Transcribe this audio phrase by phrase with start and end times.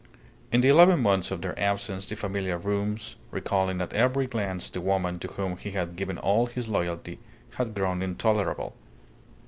[0.51, 4.81] In the eleven months of their absence the familiar rooms, recalling at every glance the
[4.81, 7.19] woman to whom he had given all his loyalty,
[7.57, 8.75] had grown intolerable.